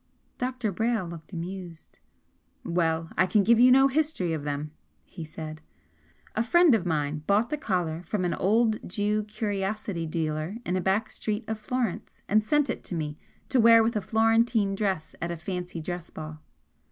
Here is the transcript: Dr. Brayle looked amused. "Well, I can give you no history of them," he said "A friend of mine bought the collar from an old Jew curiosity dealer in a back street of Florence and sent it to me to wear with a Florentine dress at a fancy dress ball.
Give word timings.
Dr. 0.39 0.71
Brayle 0.71 1.07
looked 1.07 1.31
amused. 1.31 1.99
"Well, 2.63 3.11
I 3.19 3.27
can 3.27 3.43
give 3.43 3.59
you 3.59 3.71
no 3.71 3.87
history 3.87 4.33
of 4.33 4.43
them," 4.45 4.71
he 5.05 5.23
said 5.23 5.61
"A 6.35 6.41
friend 6.41 6.73
of 6.73 6.87
mine 6.87 7.21
bought 7.27 7.51
the 7.51 7.55
collar 7.57 8.01
from 8.07 8.25
an 8.25 8.33
old 8.33 8.79
Jew 8.89 9.23
curiosity 9.25 10.07
dealer 10.07 10.55
in 10.65 10.75
a 10.75 10.81
back 10.81 11.11
street 11.11 11.45
of 11.47 11.59
Florence 11.59 12.23
and 12.27 12.43
sent 12.43 12.67
it 12.67 12.83
to 12.85 12.95
me 12.95 13.19
to 13.49 13.59
wear 13.59 13.83
with 13.83 13.95
a 13.95 14.01
Florentine 14.01 14.73
dress 14.73 15.13
at 15.21 15.29
a 15.29 15.37
fancy 15.37 15.79
dress 15.79 16.09
ball. 16.09 16.39